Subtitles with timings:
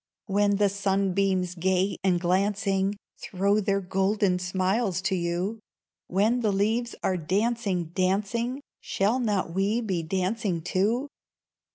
[0.25, 5.59] When the sunbeams gay and glancing Throw their golden smiles to you,
[6.07, 11.07] When the leaves are dancing, dancing, Shall not we be dancing, too?